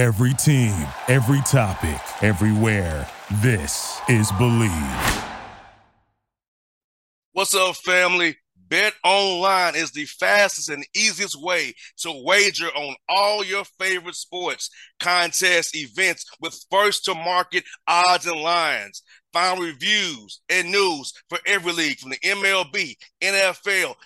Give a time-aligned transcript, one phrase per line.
[0.00, 3.06] Every team, every topic, everywhere.
[3.42, 5.28] This is Bleav.
[7.32, 8.38] What's up, family?
[8.56, 14.70] Bet online is the fastest and easiest way to wager on all your favorite sports,
[15.00, 19.02] contests, events with first to market odds and lines.
[19.34, 23.96] Find reviews and news for every league from the MLB, NFL,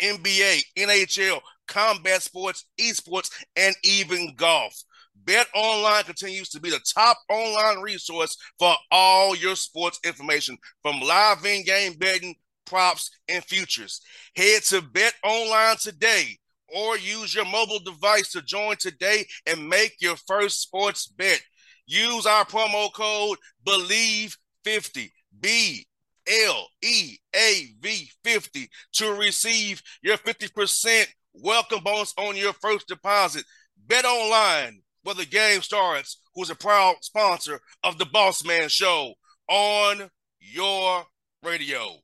[0.00, 4.80] NBA, NHL, combat sports, esports, and even golf.
[5.24, 11.00] Bet Online continues to be the top online resource for all your sports information from
[11.00, 12.34] live in game betting,
[12.66, 14.00] props, and futures.
[14.36, 19.96] Head to Bet Online today or use your mobile device to join today and make
[20.00, 21.40] your first sports bet.
[21.86, 25.10] Use our promo code BLEAV50.
[25.40, 25.86] B
[26.26, 33.44] L E A V 50 to receive your 50% welcome bonus on your first deposit.
[33.86, 39.14] Bet online where the game starts, who's a proud sponsor of the Boss Man Show
[39.48, 41.04] on your
[41.42, 42.03] radio.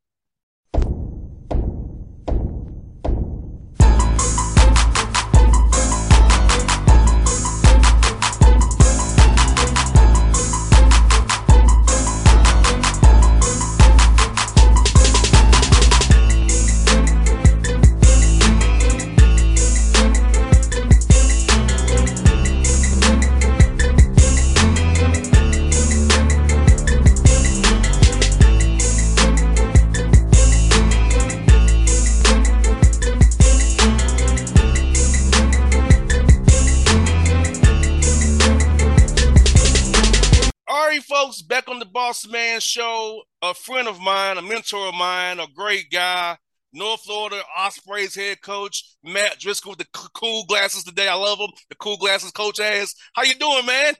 [43.70, 46.36] Friend of mine, a mentor of mine, a great guy,
[46.72, 51.08] North Florida Ospreys head coach Matt Driscoll with the cool glasses today.
[51.08, 51.50] I love him.
[51.68, 52.94] The cool glasses coach has.
[53.14, 53.94] How you doing, man?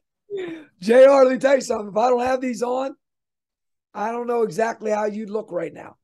[0.80, 0.94] Jr.
[0.94, 1.88] Let me tell you something.
[1.88, 2.94] If I don't have these on,
[3.94, 5.96] I don't know exactly how you'd look right now.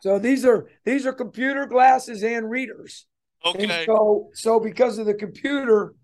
[0.00, 3.06] so these are these are computer glasses and readers.
[3.44, 3.64] Okay.
[3.64, 5.94] And so so because of the computer,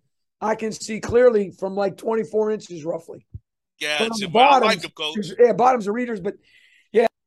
[0.40, 3.26] I can see clearly from like 24 inches roughly.
[3.78, 5.38] Yeah, bottoms, like.
[5.38, 6.34] Yeah, bottoms are readers, but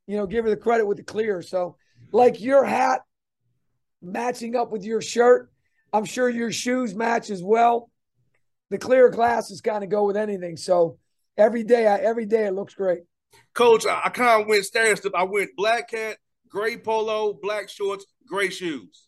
[0.07, 1.41] you know, give her the credit with the clear.
[1.41, 1.77] So,
[2.11, 3.01] like your hat
[4.01, 5.51] matching up with your shirt,
[5.93, 7.89] I'm sure your shoes match as well.
[8.69, 10.57] The clear glasses kind of go with anything.
[10.57, 10.97] So
[11.37, 13.01] every day, I, every day it looks great.
[13.53, 15.11] Coach, I, I kind of went stereotype.
[15.15, 16.17] I went black hat,
[16.49, 19.07] gray polo, black shorts, gray shoes.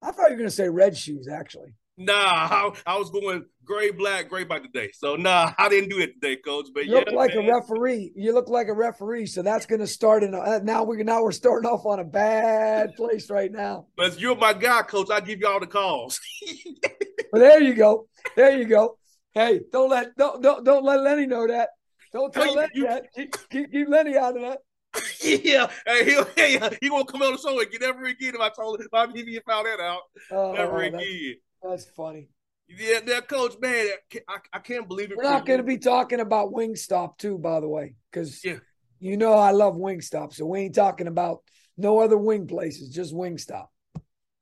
[0.00, 1.74] I thought you were going to say red shoes, actually.
[2.00, 4.90] Nah, I, I, was going gray, black, gray by today.
[4.94, 6.68] So nah, I didn't do it today, coach.
[6.72, 7.48] But you yeah, look like man.
[7.48, 8.12] a referee.
[8.14, 9.26] You look like a referee.
[9.26, 10.32] So that's going to start in.
[10.32, 13.86] A, uh, now we're now we're starting off on a bad place right now.
[13.96, 15.10] But you're my guy, coach.
[15.10, 16.20] I give you all the calls.
[17.32, 18.06] well, there you go.
[18.36, 18.96] There you go.
[19.32, 21.70] Hey, don't let don't don't don't let Lenny know that.
[22.12, 23.06] Don't tell Lenny you, that.
[23.14, 24.58] Keep, keep, keep Lenny out of that.
[25.20, 28.48] yeah, hey, he hey, he won't come on the show again ever again if I
[28.50, 30.02] told him if he found that out.
[30.30, 31.36] Oh, ever that's, again.
[31.62, 32.28] That's funny.
[32.68, 33.88] Yeah, that coach, man,
[34.28, 35.16] I, I can't believe it.
[35.16, 38.58] We're not going to be talking about Wingstop too, by the way, because yeah.
[39.00, 41.42] you know I love Wingstop, so we ain't talking about
[41.78, 43.68] no other wing places, just Wingstop.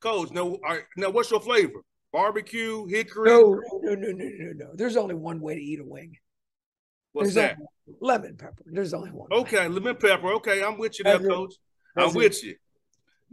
[0.01, 1.85] Coach, no, right, now what's your flavor?
[2.13, 3.31] Barbecue, hickory?
[3.31, 4.71] No, no, no, no, no, no.
[4.75, 6.17] There's only one way to eat a wing.
[7.13, 7.59] What's There's that?
[8.01, 8.65] Lemon pepper.
[8.67, 9.29] There's only one.
[9.31, 9.69] Okay, way.
[9.69, 10.33] lemon pepper.
[10.35, 11.55] Okay, I'm with you there, coach.
[11.97, 12.57] I'm with you.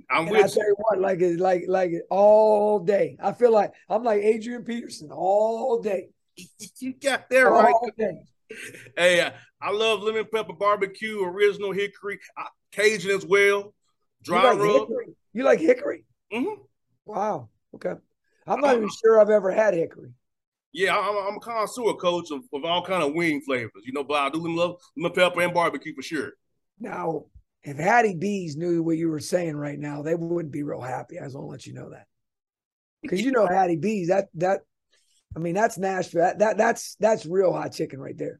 [0.09, 3.18] I'm and with I tell you what, like it, like like it all day.
[3.22, 6.09] I feel like I'm like Adrian Peterson all day.
[6.80, 7.74] you got there all right.
[7.98, 8.18] Day.
[8.96, 13.74] Hey, uh, I love lemon pepper barbecue, original hickory, uh, Cajun as well.
[14.22, 14.90] Dry you like rub.
[14.90, 15.16] Hickory?
[15.34, 16.06] You like hickory?
[16.31, 16.62] Mm-hmm.
[17.06, 17.50] Wow.
[17.74, 17.94] Okay.
[18.46, 20.12] I'm not even sure I've ever had hickory.
[20.72, 23.84] Yeah, I'm, I'm a connoisseur, coach, of, of, all kind of wing flavors.
[23.86, 26.34] You know, but I do love lemon pepper and barbecue for sure.
[26.80, 27.25] Now,
[27.63, 31.19] if Hattie B's knew what you were saying right now, they wouldn't be real happy.
[31.19, 32.07] I just want to let you know that.
[33.01, 34.62] Because you know Hattie B's, that that
[35.35, 36.22] I mean, that's Nashville.
[36.22, 38.39] That, that that's that's real hot chicken right there.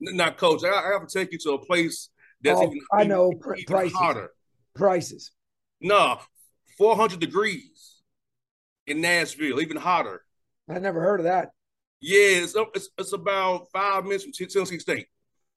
[0.00, 2.08] Now, coach, I, I have to take you to a place
[2.42, 3.96] that's oh, even, I know even, even prices.
[3.96, 4.30] hotter.
[4.74, 5.32] Prices.
[5.80, 6.18] No,
[6.76, 7.96] 400 degrees
[8.86, 10.22] in Nashville, even hotter.
[10.70, 11.50] I never heard of that.
[12.00, 15.08] Yeah, it's, it's, it's about five minutes from Tennessee State.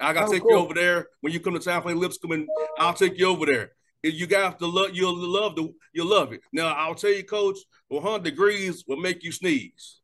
[0.01, 0.51] I gotta Oh, take cool.
[0.51, 3.45] you over there when you come to town play Lipscomb, and I'll take you over
[3.45, 3.71] there.
[4.03, 6.41] You got to love, you'll love the, you'll love it.
[6.51, 7.59] Now I'll tell you, Coach,
[7.89, 9.99] 100 degrees will make you sneeze.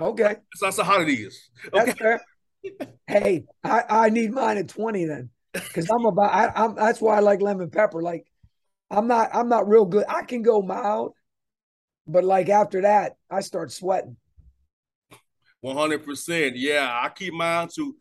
[0.00, 0.22] Okay.
[0.22, 1.50] That's, that's how hot it is.
[1.72, 1.98] That's Okay.
[1.98, 2.20] fair.
[3.06, 5.30] hey, I, I need mine at 20 then.
[5.52, 8.00] Because I'm about I, I'm that's why I like lemon pepper.
[8.02, 8.26] Like
[8.90, 10.04] I'm not I'm not real good.
[10.08, 11.14] I can go mild,
[12.06, 14.16] but like after that, I start sweating.
[15.60, 16.56] One hundred percent.
[16.56, 17.96] Yeah, I keep mine to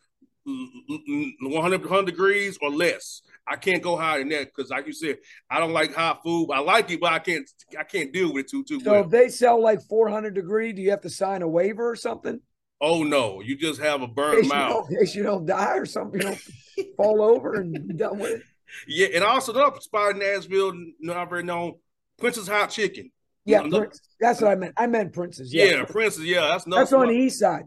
[0.48, 3.22] Mm, mm, mm, 100, 100 degrees or less.
[3.46, 5.18] I can't go higher than that because, like you said,
[5.50, 6.50] I don't like hot food.
[6.52, 7.50] I like it, but I can't.
[7.78, 9.04] I can't deal with it too too So well.
[9.04, 12.40] if they sell like 400 degree, do you have to sign a waiver or something?
[12.80, 14.70] Oh no, you just have a In you mouth.
[14.70, 18.32] don't, in case you don't die or something, you don't fall over and done with
[18.32, 18.42] it.
[18.86, 21.76] Yeah, and also the other spot in Nashville, not very known,
[22.20, 23.12] Prince's Hot Chicken.
[23.46, 23.80] Yeah, No, no.
[23.80, 24.02] Prince.
[24.20, 24.74] That's what I meant.
[24.76, 25.54] I meant Prince's.
[25.54, 26.26] Yeah, Yeah, Princess.
[26.26, 26.82] Yeah, that's another.
[26.82, 27.64] that's on the east side.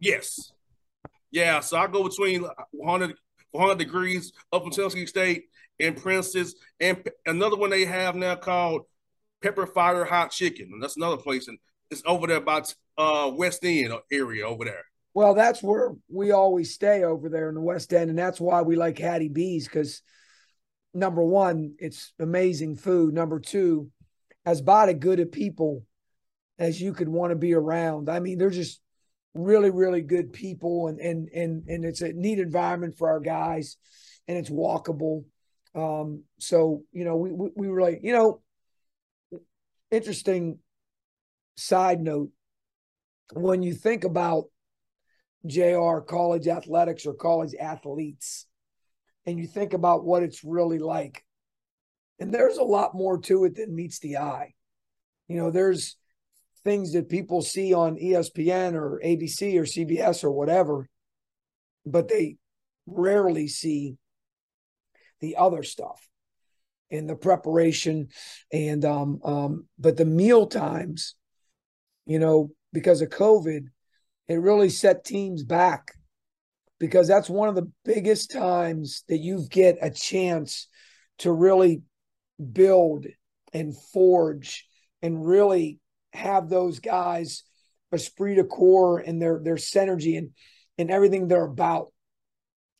[0.00, 0.50] Yes.
[1.30, 2.42] Yeah, so I go between
[2.72, 3.16] 100,
[3.52, 5.44] 100 degrees up in Tennessee State
[5.78, 8.82] and Prince's, and another one they have now called
[9.42, 10.70] Pepper Fire Hot Chicken.
[10.72, 11.58] And that's another place, and
[11.90, 12.62] it's over there by
[12.98, 14.84] uh West End area over there.
[15.14, 18.62] Well, that's where we always stay over there in the West End, and that's why
[18.62, 20.02] we like Hattie B's because
[20.94, 23.14] number one, it's amazing food.
[23.14, 23.90] Number two,
[24.44, 25.84] as about as good a people
[26.58, 28.08] as you could want to be around.
[28.08, 28.80] I mean, they're just
[29.34, 33.76] really, really good people, and and and and it's a neat environment for our guys,
[34.28, 35.24] and it's walkable.
[35.74, 38.42] Um, so you know, we we, we really, you know,
[39.90, 40.58] interesting
[41.56, 42.30] side note
[43.32, 44.44] when you think about
[45.46, 48.46] JR college athletics or college athletes,
[49.26, 51.24] and you think about what it's really like,
[52.18, 54.54] and there's a lot more to it than meets the eye.
[55.28, 55.96] You know, there's
[56.64, 60.88] things that people see on ESPN or ABC or CBS or whatever,
[61.86, 62.36] but they
[62.86, 63.96] rarely see
[65.20, 66.08] the other stuff
[66.90, 68.08] and the preparation
[68.52, 71.14] and um um but the meal times
[72.06, 73.66] you know because of covid
[74.28, 75.92] it really set teams back
[76.78, 80.68] because that's one of the biggest times that you get a chance
[81.18, 81.82] to really
[82.52, 83.06] build
[83.52, 84.66] and forge
[85.02, 85.78] and really
[86.12, 87.44] have those guys
[87.92, 90.30] esprit de corps and their their synergy and
[90.78, 91.88] and everything they're about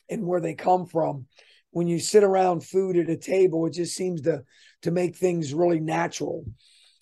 [0.08, 1.26] and where they come from.
[1.72, 4.42] When you sit around food at a table it just seems to
[4.82, 6.44] to make things really natural.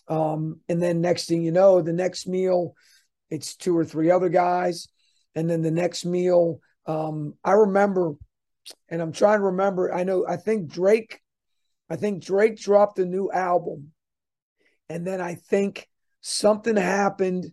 [0.08, 2.74] Um and then next thing you know the next meal
[3.30, 4.88] it's two or three other guys.
[5.34, 8.14] And then the next meal um i remember
[8.88, 11.20] and i'm trying to remember i know i think drake
[11.90, 13.92] i think drake dropped a new album.
[14.88, 15.86] And then i think
[16.20, 17.52] something happened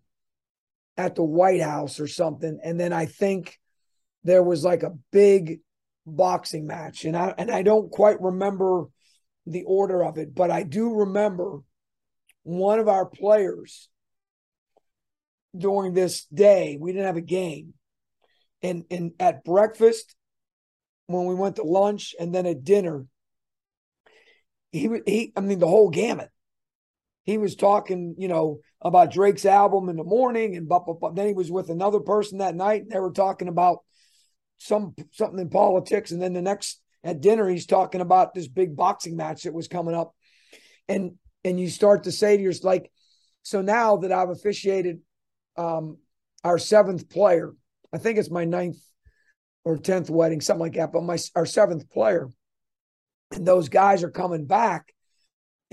[0.97, 3.59] at the white house or something and then i think
[4.23, 5.59] there was like a big
[6.05, 8.85] boxing match and i and i don't quite remember
[9.45, 11.59] the order of it but i do remember
[12.43, 13.89] one of our players
[15.57, 17.73] during this day we didn't have a game
[18.61, 20.15] and and at breakfast
[21.07, 23.05] when we went to lunch and then at dinner
[24.71, 26.29] he he i mean the whole gamut
[27.25, 31.11] he was talking you know about drake's album in the morning and blah, blah, blah.
[31.11, 33.79] then he was with another person that night and they were talking about
[34.57, 38.75] some something in politics and then the next at dinner he's talking about this big
[38.75, 40.13] boxing match that was coming up
[40.87, 41.13] and
[41.43, 42.91] and you start to say to yourself like
[43.43, 44.99] so now that i've officiated
[45.57, 45.97] um
[46.43, 47.53] our seventh player
[47.93, 48.77] i think it's my ninth
[49.65, 52.29] or 10th wedding something like that but my our seventh player
[53.31, 54.94] and those guys are coming back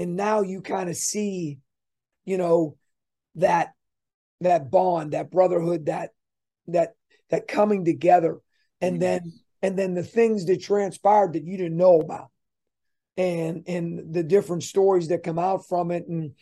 [0.03, 1.59] and now you kind of see
[2.25, 2.77] you know
[3.37, 3.73] that
[4.41, 6.11] that bond that brotherhood that
[6.69, 6.95] that
[7.33, 8.39] that coming together.
[8.81, 9.33] And then
[9.63, 12.31] and then the things that transpired that you didn't know about
[13.17, 16.07] and and the different stories that come out from it.
[16.09, 16.33] And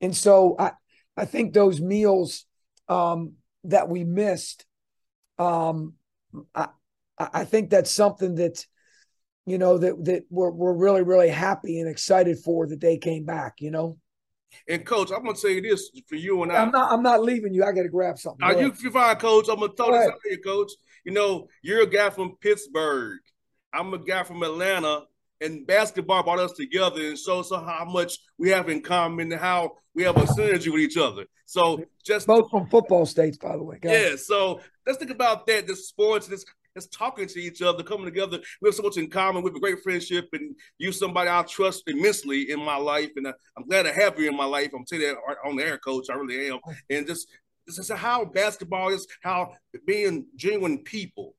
[0.00, 0.72] and so i
[1.16, 2.44] i think those meals
[2.88, 3.34] um
[3.64, 4.66] that we missed
[5.38, 5.94] um
[6.54, 6.64] i
[7.18, 8.66] i I think that's something that
[9.46, 13.24] you know that that we're, we're really really happy and excited for that they came
[13.24, 13.96] back you know
[14.68, 16.56] And coach, I'm gonna say this for you and I.
[16.62, 19.46] i'm not i'm not leaving you i gotta grab something Are you fine, coach?
[19.48, 20.72] I'm gonna throw this out here, coach.
[21.04, 23.20] You know, you're a guy from Pittsburgh.
[23.72, 25.02] I'm a guy from Atlanta,
[25.40, 29.40] and basketball brought us together and shows us how much we have in common and
[29.40, 31.26] how we have a synergy with each other.
[31.44, 34.10] So just both from football states by the way ahead.
[34.10, 34.16] yeah.
[34.16, 35.66] So let's think about that.
[35.68, 36.44] This sports, this
[36.76, 38.38] this talking to each other, coming together.
[38.60, 39.42] We have so much in common.
[39.42, 43.26] We have a great friendship, and you're somebody I trust immensely in my life, and
[43.26, 44.70] uh, I'm glad to have you in my life.
[44.74, 46.06] I'm telling you that on the air, coach.
[46.10, 46.60] I really am.
[46.88, 47.28] And just
[47.66, 49.54] this is how basketball is, how
[49.86, 51.34] being genuine people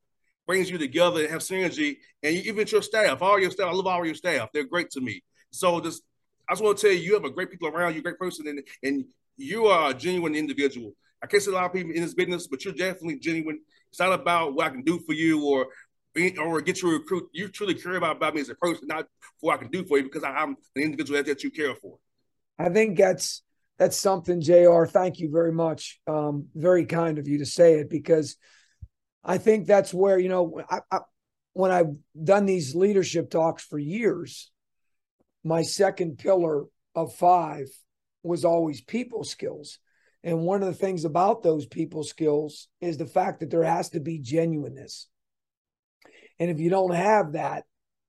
[0.46, 3.68] brings you together and have synergy, and even your staff, all your staff.
[3.68, 4.50] I love all your staff.
[4.54, 5.24] They're great to me.
[5.52, 6.02] So just
[6.50, 8.48] I just want to tell you, you have a great people around you, great person,
[8.48, 9.06] and and
[9.38, 10.94] you are a genuine individual.
[11.24, 13.60] I can't say a lot of people in this business, but you're definitely genuine.
[13.90, 15.68] It's not about what I can do for you or
[16.40, 17.30] or get you a recruit.
[17.32, 19.08] You truly care about, about me as a person, not
[19.40, 21.76] what I can do for you, because I, am an individual that, that you care
[21.76, 22.00] for.
[22.58, 23.44] I think that's
[23.78, 24.86] that's something, Jr.
[24.86, 26.00] Thank you very much.
[26.08, 28.36] Um, very kind of you to say it because
[29.24, 31.00] I think that's where you know I, I,
[31.54, 34.52] when I've done these leadership talks for years,
[35.44, 37.68] my second pillar of five
[38.24, 39.80] was always people skills.
[40.28, 43.92] And one of the things about those people skills is the fact that there has
[43.92, 45.08] to be genuineness.
[46.38, 47.64] And if you don't have that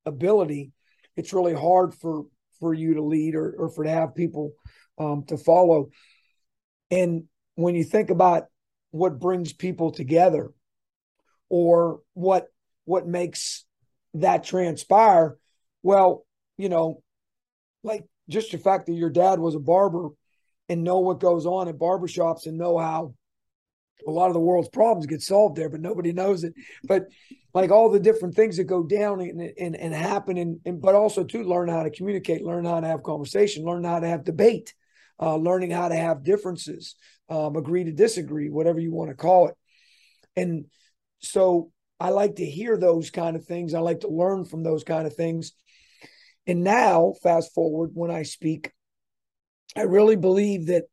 [0.05, 0.73] ability,
[1.17, 2.25] it's really hard for
[2.59, 4.55] for you to lead or, or for to have people
[4.99, 5.91] um, to follow.
[6.91, 8.47] And when you think about
[8.91, 10.51] what brings people together
[11.49, 12.49] or what
[12.85, 13.65] what makes
[14.15, 15.39] that transpire,
[15.85, 17.01] well, you know,
[17.85, 20.09] like just the fact that your dad was a barber
[20.69, 23.15] and know what goes on at barbershops and know how
[24.07, 26.55] a lot of the world's problems get solved there, but nobody knows it.
[26.85, 27.09] But
[27.55, 30.95] like all the different things that go down and and, and happen, and, and but
[30.95, 34.25] also to learn how to communicate, learn how to have conversation, learn how to have
[34.25, 34.75] debate,
[35.21, 36.95] uh, learning how to have differences,
[37.29, 39.55] um, agree to disagree, whatever you want to call it.
[40.37, 40.67] And
[41.19, 43.75] so I like to hear those kind of things.
[43.75, 45.53] I like to learn from those kind of things.
[46.47, 48.73] And now, fast forward, when I speak,
[49.77, 50.85] I really believe that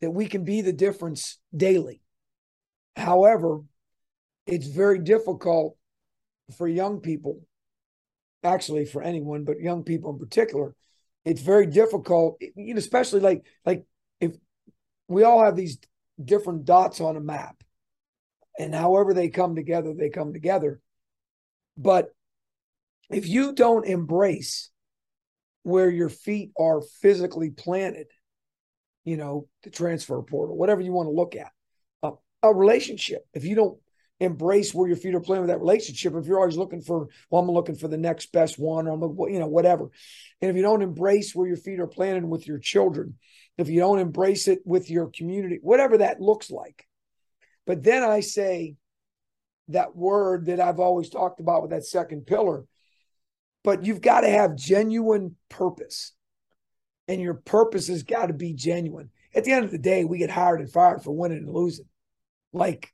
[0.00, 2.02] that we can be the difference daily.
[2.96, 3.60] However,
[4.46, 5.76] it's very difficult
[6.56, 7.40] for young people,
[8.42, 10.74] actually for anyone, but young people in particular.
[11.24, 12.40] It's very difficult,
[12.76, 13.84] especially like like
[14.20, 14.32] if
[15.08, 15.78] we all have these
[16.22, 17.56] different dots on a map,
[18.58, 20.80] and however they come together, they come together.
[21.76, 22.10] But
[23.10, 24.70] if you don't embrace
[25.62, 28.06] where your feet are physically planted,
[29.04, 31.50] you know, the transfer portal, whatever you want to look at,
[32.42, 33.26] a relationship.
[33.32, 33.78] If you don't
[34.20, 37.42] embrace where your feet are planted with that relationship, if you're always looking for, well,
[37.42, 39.90] I'm looking for the next best one, or I'm you know, whatever.
[40.40, 43.18] And if you don't embrace where your feet are planted with your children,
[43.56, 46.86] if you don't embrace it with your community, whatever that looks like.
[47.66, 48.76] But then I say
[49.68, 52.66] that word that I've always talked about with that second pillar
[53.64, 56.12] but you've got to have genuine purpose.
[57.06, 59.10] And your purpose has got to be genuine.
[59.34, 61.86] At the end of the day, we get hired and fired for winning and losing.
[62.52, 62.92] Like,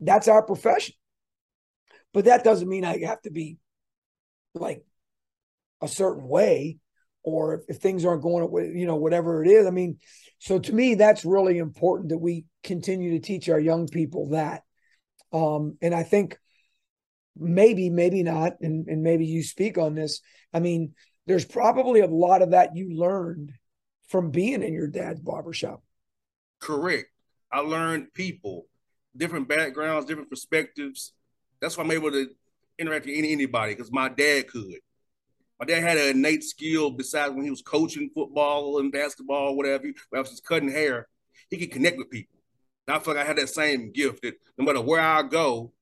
[0.00, 0.94] that's our profession.
[2.12, 3.58] But that doesn't mean I have to be
[4.54, 4.84] like
[5.82, 6.78] a certain way
[7.22, 9.66] or if, if things aren't going, you know, whatever it is.
[9.66, 9.98] I mean,
[10.38, 14.62] so to me, that's really important that we continue to teach our young people that.
[15.32, 16.38] Um, and I think
[17.36, 20.20] maybe, maybe not, and, and maybe you speak on this.
[20.52, 20.94] I mean,
[21.26, 23.52] there's probably a lot of that you learned
[24.08, 25.82] from being in your dad's barbershop.
[26.60, 27.08] Correct.
[27.52, 28.66] I learned people,
[29.16, 31.12] different backgrounds, different perspectives.
[31.60, 32.28] That's why I'm able to
[32.78, 34.78] interact with any, anybody because my dad could.
[35.58, 39.84] My dad had an innate skill besides when he was coaching football and basketball, whatever,
[39.84, 41.08] when I was just cutting hair,
[41.48, 42.38] he could connect with people.
[42.86, 45.72] And I feel like I had that same gift that no matter where I go,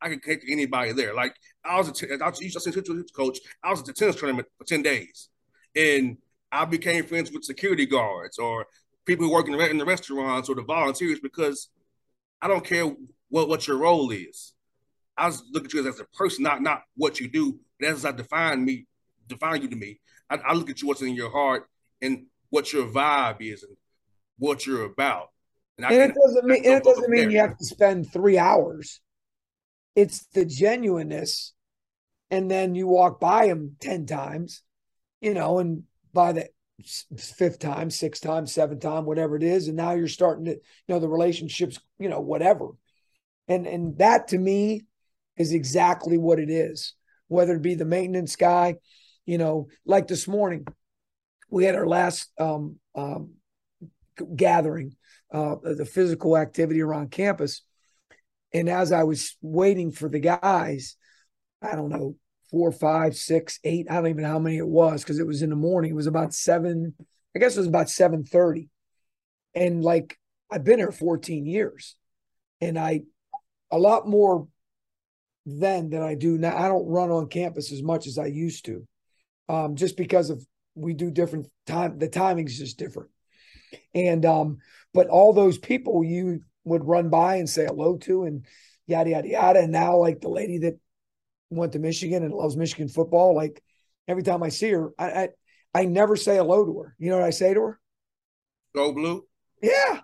[0.00, 1.14] I can connect to anybody there.
[1.14, 1.34] Like
[1.64, 3.38] I was a t- I was coach.
[3.62, 5.28] I was at the tennis tournament for ten days,
[5.76, 6.16] and
[6.50, 8.66] I became friends with security guards or
[9.04, 11.68] people who work in the, in the restaurants or the volunteers because
[12.40, 12.84] I don't care
[13.28, 14.54] what what your role is.
[15.16, 17.58] I was looking at you as a person, not not what you do.
[17.80, 18.86] But as I define me,
[19.26, 20.00] define you to me,
[20.30, 21.68] I, I look at you what's in your heart
[22.00, 23.76] and what your vibe is and
[24.38, 25.30] what you're about.
[25.76, 27.30] And, and it doesn't mean it doesn't mean there.
[27.30, 29.00] you have to spend three hours
[29.98, 31.54] it's the genuineness.
[32.30, 34.62] And then you walk by him 10 times,
[35.20, 36.48] you know, and by the
[37.18, 39.66] fifth time, sixth time, seventh time, whatever it is.
[39.66, 42.68] And now you're starting to, you know, the relationships, you know, whatever.
[43.48, 44.82] And and that to me
[45.36, 46.94] is exactly what it is.
[47.26, 48.76] Whether it be the maintenance guy,
[49.26, 50.64] you know, like this morning,
[51.50, 53.30] we had our last um, um,
[54.36, 54.94] gathering,
[55.32, 57.62] uh, the physical activity around campus,
[58.52, 60.96] and as I was waiting for the guys,
[61.62, 62.16] I don't know,
[62.50, 65.42] four, five, six, eight, I don't even know how many it was because it was
[65.42, 65.90] in the morning.
[65.90, 66.94] It was about seven,
[67.36, 68.68] I guess it was about 7:30.
[69.54, 70.18] And like
[70.50, 71.96] I've been here 14 years.
[72.60, 73.02] And I
[73.70, 74.48] a lot more
[75.44, 76.56] then than I do now.
[76.56, 78.86] I don't run on campus as much as I used to.
[79.48, 83.10] Um, just because of we do different time the timing's just different.
[83.94, 84.58] And um,
[84.94, 88.46] but all those people you would run by and say hello to and
[88.86, 89.60] yada yada yada.
[89.60, 90.78] And now like the lady that
[91.50, 93.62] went to Michigan and loves Michigan football, like
[94.06, 95.28] every time I see her, I I,
[95.74, 96.96] I never say hello to her.
[96.98, 97.80] You know what I say to her?
[98.74, 99.24] Go blue.
[99.62, 100.00] Yeah.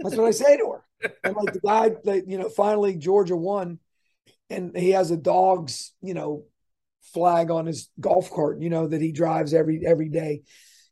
[0.00, 1.10] That's what I say to her.
[1.22, 3.78] And like the guy that, you know, finally Georgia won
[4.50, 6.44] and he has a dog's, you know,
[7.12, 10.42] flag on his golf cart, you know, that he drives every every day.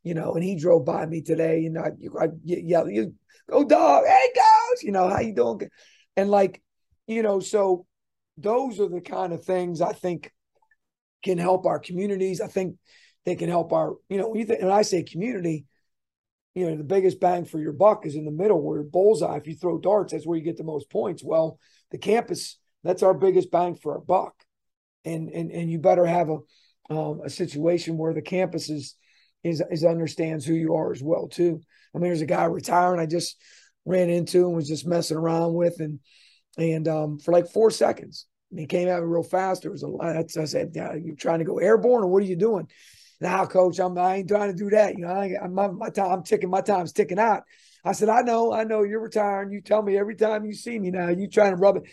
[0.03, 3.15] you know, and he drove by me today, and I, I yell, you
[3.49, 4.33] go dog, hey
[4.81, 5.69] you know, how you doing?
[6.17, 6.63] And like,
[7.07, 7.87] you know, so
[8.37, 10.31] those are the kind of things I think
[11.23, 12.41] can help our communities.
[12.41, 12.77] I think
[13.25, 15.67] they can help our, you know, when, you th- when I say community,
[16.55, 19.37] you know, the biggest bang for your buck is in the middle where your bullseye.
[19.37, 21.23] If you throw darts, that's where you get the most points.
[21.25, 21.59] Well,
[21.91, 24.35] the campus, that's our biggest bang for our buck.
[25.05, 26.39] And and and you better have a
[26.91, 28.95] um, a situation where the campus is,
[29.43, 31.61] is is understands who you are as well too.
[31.95, 33.37] I mean, there's a guy retiring I just
[33.85, 36.01] ran into and was just messing around with and
[36.59, 38.27] and um, for like four seconds.
[38.51, 39.63] And he came at me real fast.
[39.63, 40.17] There was a lot.
[40.17, 42.69] I said, yeah, "You trying to go airborne, or what are you doing?"
[43.23, 44.99] Now, coach, I'm I ain't trying to do that.
[44.99, 47.45] You know, I, am my, my time, I'm ticking, my time's ticking out.
[47.85, 49.53] I said, I know, I know you're retiring.
[49.53, 51.85] You tell me every time you see me now, you trying to rub it.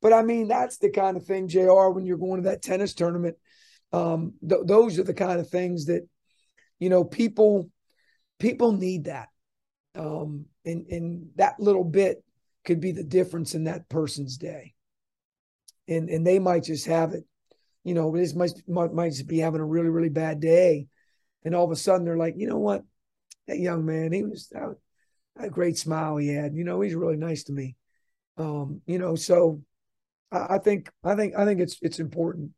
[0.00, 2.94] But I mean, that's the kind of thing, JR, when you're going to that tennis
[2.94, 3.36] tournament.
[3.92, 6.06] Um, th- those are the kind of things that,
[6.78, 7.68] you know, people
[8.38, 9.28] people need that.
[9.94, 12.24] Um, and, and that little bit
[12.64, 14.74] could be the difference in that person's day.
[15.88, 17.24] And and they might just have it
[17.84, 20.86] you know, this might, might might be having a really really bad day,
[21.44, 22.84] and all of a sudden they're like, you know what,
[23.48, 24.74] that young man, he was uh,
[25.36, 26.54] a great smile he had.
[26.54, 27.76] You know, he's really nice to me.
[28.36, 29.62] Um, you know, so
[30.30, 32.52] I, I think I think I think it's it's important.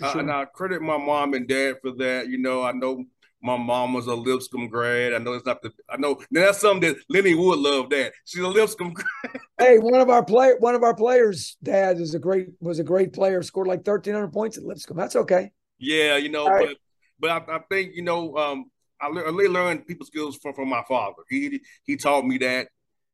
[0.00, 0.20] Uh, sure.
[0.20, 2.28] Uh, and I credit my mom and dad for that.
[2.28, 3.04] You know, I know
[3.44, 5.12] my mom was a Lipscomb grad.
[5.12, 5.70] I know it's not the.
[5.90, 7.90] I know that's something that Lenny would love.
[7.90, 9.40] That she's a Lipscomb grad.
[9.58, 12.84] hey, one of our play, one of our players' dad is a great was a
[12.84, 13.42] great player.
[13.42, 14.96] Scored like thirteen hundred points at Lipscomb.
[14.96, 15.50] That's okay.
[15.78, 16.76] Yeah, you know, but
[17.20, 18.64] but I, I, think you know, um,
[18.98, 21.22] I, I really learned people skills from from my father.
[21.28, 22.68] He he taught me that,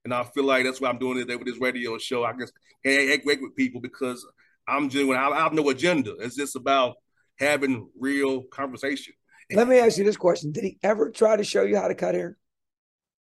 [0.05, 2.23] and I feel like that's why I'm doing today with this radio show.
[2.23, 2.53] I guess
[2.85, 4.25] hey, great with people because
[4.69, 5.19] I'm genuine.
[5.19, 6.15] I, I have no agenda.
[6.21, 6.95] It's just about
[7.37, 9.15] having real conversation
[9.53, 11.95] let me ask you this question: Did he ever try to show you how to
[11.95, 12.37] cut hair?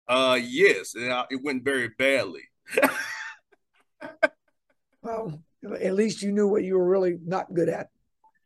[0.08, 2.42] Uh, yes, it went very badly.
[5.02, 5.42] well,
[5.80, 7.88] at least you knew what you were really not good at.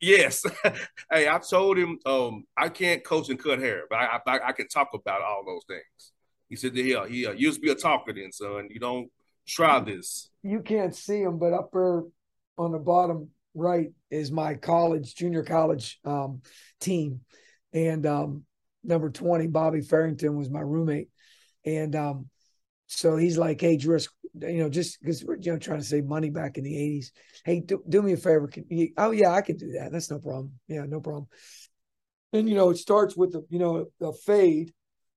[0.01, 0.45] Yes.
[1.11, 4.53] hey, I told him um, I can't coach and cut hair, but I, I, I
[4.53, 6.12] can talk about all those things.
[6.49, 8.69] He said, "Yeah, he uh, used to be a talker, then, son.
[8.71, 9.11] You don't
[9.47, 12.05] try this." You can't see him, but up there
[12.57, 16.43] on the bottom right is my college, junior college um,
[16.81, 17.21] team
[17.73, 18.45] and um,
[18.83, 21.09] number 20, Bobby Farrington was my roommate.
[21.65, 22.29] And um,
[22.87, 24.09] so he's like, hey, Drisc,
[24.41, 27.11] you know, just because we're you know trying to save money back in the 80s.
[27.45, 28.49] Hey, do, do me a favor.
[28.49, 29.93] Can you, oh, yeah, I can do that.
[29.93, 30.53] That's no problem.
[30.69, 31.27] Yeah, no problem.
[32.33, 34.73] And, you know, it starts with, the, you know, a fade.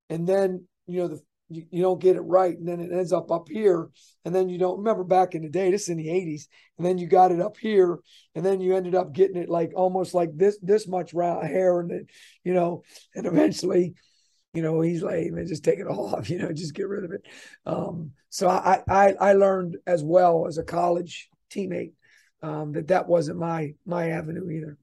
[0.09, 1.21] And then, you know, the
[1.53, 3.89] you, you don't get it right and then it ends up up here
[4.25, 6.85] and then you don't remember back in the day this is in the 80s and
[6.85, 7.99] then you got it up here
[8.35, 11.79] and then you ended up getting it like almost like this this much round hair
[11.79, 12.07] and then,
[12.43, 12.83] you know
[13.15, 13.93] and eventually
[14.53, 17.03] you know he's like man just take it all off you know just get rid
[17.03, 17.25] of it.
[17.65, 21.93] Um, so I, I i learned as well as a college teammate
[22.41, 24.77] um, that that wasn't my my avenue either.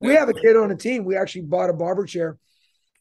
[0.00, 1.04] We have a kid on the team.
[1.04, 2.38] We actually bought a barber chair.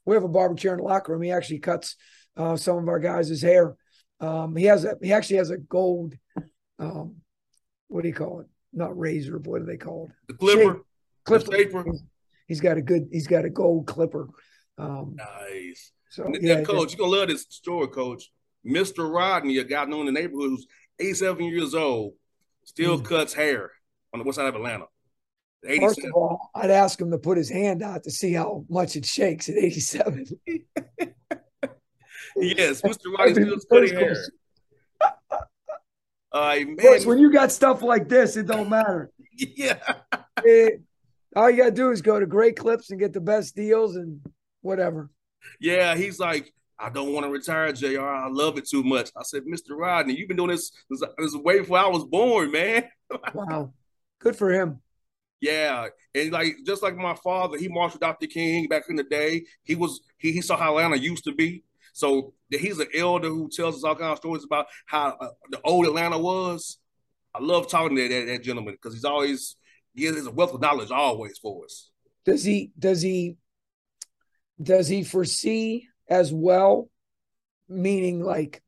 [0.06, 1.22] We have a barber chair in the locker room.
[1.22, 1.95] He actually cuts
[2.37, 3.75] uh, some of our guys' hair.
[4.19, 6.15] Um, he has a he actually has a gold
[6.79, 7.15] um,
[7.87, 8.47] what do you call it?
[8.71, 10.27] Not razor, but what do they call it?
[10.27, 10.81] The clipper.
[11.25, 11.83] Clipper.
[11.83, 12.03] He's,
[12.47, 14.29] he's got a good he's got a gold clipper.
[14.77, 15.91] Um, nice.
[16.09, 18.31] So yeah, coach, you're gonna love this story, coach.
[18.65, 19.11] Mr.
[19.11, 20.67] Rodney, a guy known in the neighborhood who's
[20.99, 22.13] 87 years old,
[22.65, 23.05] still mm-hmm.
[23.05, 23.71] cuts hair
[24.13, 24.85] on the west side of Atlanta.
[25.63, 28.95] First of all, I'd ask him to put his hand out to see how much
[28.95, 30.25] it shakes at 87.
[32.39, 33.17] yes, Mr.
[33.17, 34.15] White still cutting hair.
[36.32, 36.78] Uh, man.
[36.78, 39.12] Course, when you got stuff like this, it don't matter.
[39.38, 39.80] yeah.
[40.43, 40.82] It,
[41.36, 44.21] all you gotta do is go to Great Clips and get the best deals and
[44.62, 45.10] whatever.
[45.60, 48.02] Yeah, he's like, I don't want to retire, Jr.
[48.02, 49.12] I love it too much.
[49.15, 49.71] I said, Mr.
[49.71, 52.86] Rodney, you've been doing this this, this way before I was born, man.
[53.34, 53.73] wow,
[54.19, 54.82] good for him.
[55.41, 58.28] Yeah, and like just like my father, he marched with Dr.
[58.28, 59.45] King back in the day.
[59.63, 61.63] He was he, he saw how Atlanta used to be.
[61.99, 65.59] So he's an elder who tells us all kinds of stories about how uh, the
[65.63, 66.79] old Atlanta was.
[67.35, 69.57] I love talking to that, that gentleman because he's always
[69.93, 71.91] he has a wealth of knowledge always for us.
[72.25, 72.71] Does he?
[72.79, 73.35] Does he?
[74.62, 76.89] Does he foresee as well?
[77.67, 78.63] Meaning, like,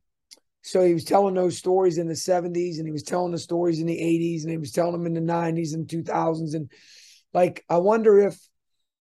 [0.62, 3.80] so he was telling those stories in the '70s, and he was telling the stories
[3.80, 6.70] in the '80s, and he was telling them in the '90s and 2000s, and
[7.32, 8.38] like, I wonder if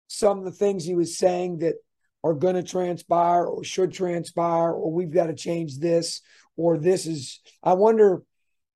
[0.07, 1.75] some of the things he was saying that
[2.23, 6.21] are going to transpire or should transpire or we've got to change this
[6.55, 8.23] or this is i wonder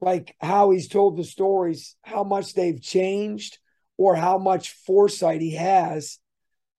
[0.02, 3.60] like how he's told the stories how much they've changed
[3.98, 6.20] or how much foresight he has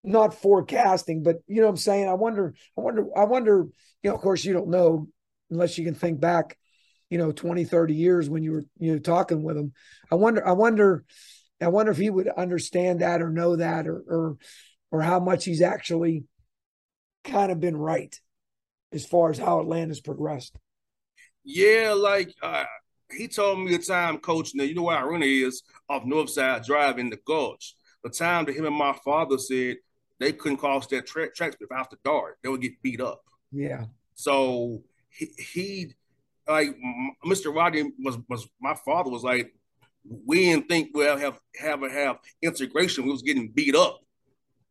[0.07, 2.09] not forecasting, but you know what I'm saying?
[2.09, 3.67] I wonder, I wonder, I wonder,
[4.03, 5.09] you know, of course you don't know
[5.51, 6.57] unless you can think back,
[7.11, 9.73] you know, 20, 30 years when you were, you know, talking with him.
[10.11, 11.05] I wonder, I wonder,
[11.61, 14.37] I wonder if he would understand that or know that or or
[14.93, 16.25] or how much he's actually
[17.27, 18.19] kind of been right
[18.93, 20.57] as far as how Atlanta's progressed.
[21.45, 22.65] Yeah, like uh,
[23.11, 24.53] he told me the time, coach.
[24.55, 27.75] Now you know where arena is off Northside Drive in the Gulch.
[28.03, 29.77] The time that him and my father said
[30.19, 33.23] they couldn't cross that tra- tracks after dark, they would get beat up.
[33.53, 33.85] Yeah.
[34.15, 35.95] So he, he
[36.49, 36.77] like
[37.25, 37.55] Mr.
[37.55, 39.53] Rodney was was my father was like,
[40.25, 43.05] we didn't think we'll have have have integration.
[43.05, 44.01] We was getting beat up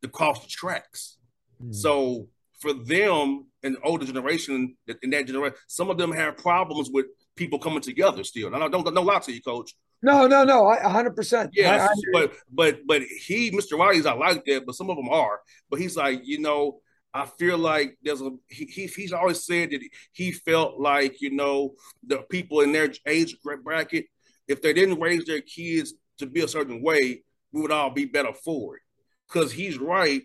[0.02, 1.18] to cross the tracks.
[1.64, 1.74] Mm.
[1.74, 2.28] So
[2.66, 7.06] for them and the older generation in that generation, some of them have problems with
[7.36, 8.50] people coming together still.
[8.50, 9.76] No, I don't don't lie to you, coach.
[10.02, 10.68] No, no, no.
[10.68, 11.50] I 100%.
[11.54, 13.78] Yeah, but but but he, Mr.
[13.78, 15.40] Rodney's I like that, but some of them are.
[15.70, 16.80] But he's like, you know,
[17.14, 21.32] I feel like there's a he, he he's always said that he felt like you
[21.32, 21.76] know
[22.06, 24.06] the people in their age bracket,
[24.48, 28.06] if they didn't raise their kids to be a certain way, we would all be
[28.06, 28.82] better for it.
[29.28, 30.24] Because he's right.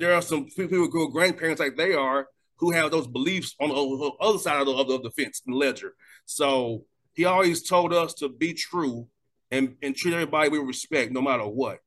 [0.00, 3.68] There are some people who are grandparents like they are who have those beliefs on
[3.68, 5.94] the other side of the, of the fence and ledger.
[6.24, 9.06] So he always told us to be true
[9.50, 11.80] and, and treat everybody with respect, no matter what.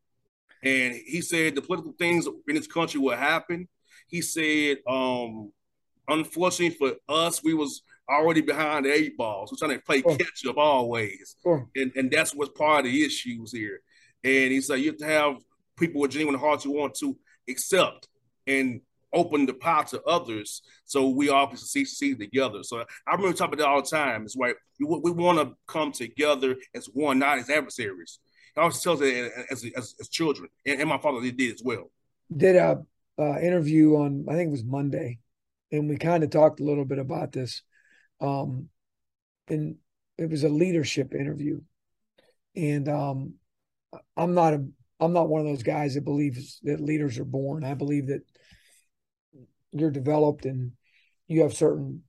[0.64, 3.68] And he said the political things in this country will happen.
[4.08, 5.52] He said, um,
[6.08, 9.52] unfortunately for us, we was already behind the eight balls.
[9.52, 10.16] We're trying to play oh.
[10.16, 11.36] catch up always.
[11.46, 11.64] Oh.
[11.76, 13.82] And, and that's what's part of the issues here.
[14.24, 15.36] And he said you have to have
[15.78, 18.08] people with genuine hearts who want to accept
[18.48, 18.82] and
[19.14, 22.64] open the pot to others so we all can succeed together.
[22.64, 24.24] So I remember talking about that all the time.
[24.24, 28.20] It's like we, we want to come together as one, not as adversaries.
[28.58, 31.90] I always tells it as, as, as children, and, and, my father did as well.
[32.36, 32.84] Did a
[33.18, 35.20] uh, interview on I think it was Monday,
[35.72, 37.64] and we kind of talked a little bit about this.
[38.22, 38.70] Um,
[39.48, 39.78] and
[40.20, 41.62] it was a leadership interview,
[42.56, 43.34] and um,
[44.16, 44.66] I'm not a
[45.04, 47.64] I'm not one of those guys that believes that leaders are born.
[47.64, 48.22] I believe that
[49.72, 50.74] you're developed and
[51.28, 52.04] you have certain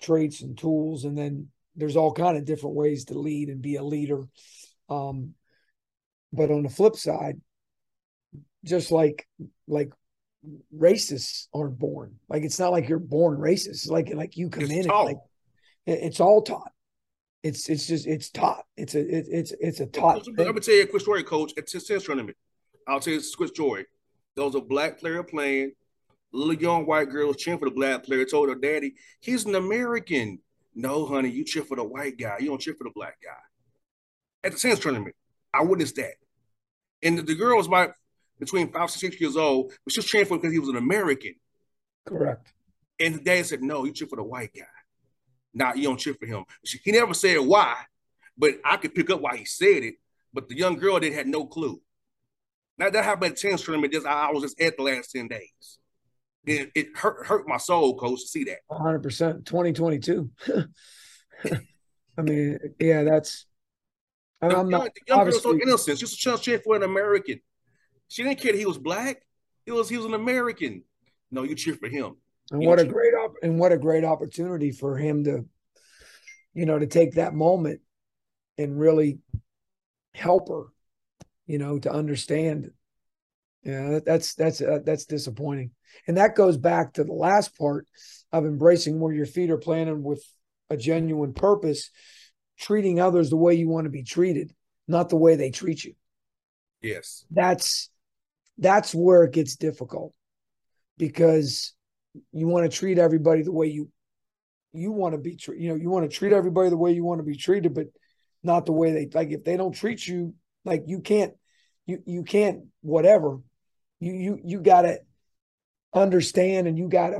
[0.00, 3.76] traits and tools and then there's all kind of different ways to lead and be
[3.76, 4.22] a leader.
[4.88, 5.34] Um,
[6.32, 7.40] but on the flip side
[8.64, 9.26] just like
[9.68, 9.90] like
[10.76, 12.16] racists aren't born.
[12.28, 13.88] Like it's not like you're born racist.
[13.88, 15.18] Like like you come it's in it like
[15.86, 16.72] it's all taught
[17.42, 20.74] it's it's just it's taught it's a it, it's it's a taught i'm gonna tell
[20.74, 22.36] you a quick story coach at tennis tournament
[22.88, 23.86] i'll tell you a quick story
[24.34, 25.72] there was a black player playing
[26.36, 29.54] little young white girl was cheering for the black player, told her daddy, he's an
[29.54, 30.40] American.
[30.74, 32.36] No, honey, you cheer for the white guy.
[32.40, 33.30] You don't cheer for the black guy.
[34.44, 35.16] At the tennis tournament,
[35.52, 36.14] I witnessed that.
[37.02, 37.92] And the, the girl was about
[38.38, 40.68] between five and six years old, but she was cheering for him because he was
[40.68, 41.34] an American.
[42.06, 42.52] Correct.
[43.00, 44.64] And the dad said, no, you cheer for the white guy.
[45.56, 46.44] Now you don't cheer for him.
[46.64, 47.76] She, he never said why,
[48.36, 49.94] but I could pick up why he said it.
[50.32, 51.80] But the young girl didn't had no clue.
[52.78, 53.92] Now that happened at tennis tournament.
[53.92, 55.78] Just I, I was just at the last ten days
[56.46, 58.58] it, it hurt hurt my soul, coach, to see that.
[58.68, 60.30] 100 percent 2022.
[62.18, 63.46] I mean, yeah, that's
[64.40, 65.98] I'm, the, I'm not the young girl so innocent.
[65.98, 67.40] Just a chance cheer for an American.
[68.08, 69.22] She didn't care that he was black.
[69.66, 70.84] It was he was an American.
[71.30, 72.16] No, you cheer for him.
[72.50, 75.46] And what a great op- and what a great opportunity for him to,
[76.54, 77.80] you know, to take that moment
[78.56, 79.18] and really
[80.14, 80.64] help her,
[81.46, 82.70] you know, to understand.
[83.64, 85.72] Yeah, that's that's uh, that's disappointing,
[86.06, 87.86] and that goes back to the last part
[88.30, 90.22] of embracing where your feet are planted with
[90.70, 91.90] a genuine purpose,
[92.58, 94.54] treating others the way you want to be treated,
[94.86, 95.94] not the way they treat you.
[96.80, 97.90] Yes, that's
[98.56, 100.14] that's where it gets difficult
[100.96, 101.74] because
[102.32, 103.90] you want to treat everybody the way you
[104.72, 105.62] you want to be treated.
[105.62, 107.86] You know, you want to treat everybody the way you want to be treated, but
[108.42, 109.30] not the way they like.
[109.30, 111.34] If they don't treat you like you can't,
[111.86, 113.38] you you can't whatever
[114.00, 114.98] you you you got to
[115.94, 117.10] understand and you got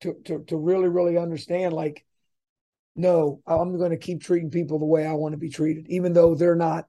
[0.00, 2.04] to to to really really understand like
[2.96, 6.12] no i'm going to keep treating people the way i want to be treated even
[6.12, 6.86] though they're not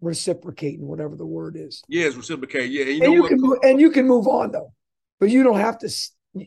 [0.00, 4.06] reciprocating whatever the word is yes reciprocate yeah you and you can and you can
[4.06, 4.72] move on though
[5.20, 5.88] but you don't have to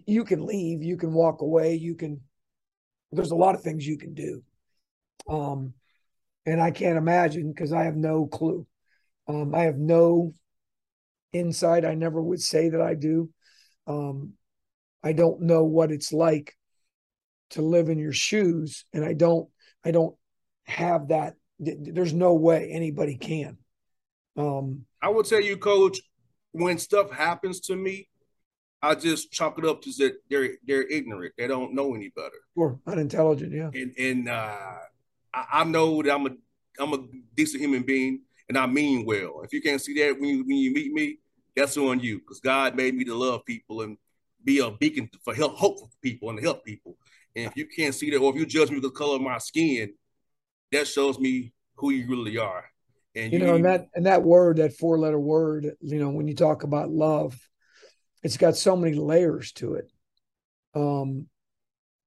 [0.06, 2.20] you can leave you can walk away you can
[3.12, 4.44] there's a lot of things you can do
[5.30, 5.74] um
[6.46, 8.66] and i can't imagine because i have no clue
[9.28, 10.34] um i have no
[11.34, 11.86] insight.
[11.86, 13.30] I never would say that I do.
[13.88, 14.34] Um,
[15.04, 16.56] I don't know what it's like
[17.52, 19.50] to live in your shoes, and I don't.
[19.84, 20.16] I don't
[20.66, 21.36] have that.
[21.60, 23.58] There's no way anybody can.
[24.38, 26.00] Um, I will tell you, Coach,
[26.52, 28.08] when stuff happens to me,
[28.82, 31.34] I just chalk it up to that they're they're ignorant.
[31.38, 32.40] They don't know any better.
[32.56, 33.70] Or unintelligent, yeah.
[33.74, 34.78] And and uh,
[35.34, 36.32] I, I know that I'm a
[36.80, 39.42] I'm a decent human being and I mean well.
[39.44, 41.20] If you can't see that when you when you meet me,
[41.56, 43.98] that's on you because God made me to love people and
[44.44, 46.98] be a beacon for help, hope for people and to help people.
[47.36, 49.22] And if you can't see that, or if you judge me with the color of
[49.22, 49.94] my skin,
[50.72, 52.66] that shows me who you really are.
[53.16, 56.10] And you, you know, and that and that word, that four letter word, you know,
[56.10, 57.38] when you talk about love,
[58.24, 59.92] it's got so many layers to it.
[60.74, 61.28] Um,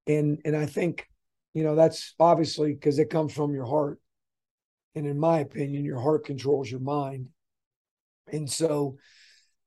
[0.07, 1.07] and and I think,
[1.53, 3.99] you know, that's obviously because it comes from your heart.
[4.95, 7.27] And in my opinion, your heart controls your mind.
[8.31, 8.97] And so,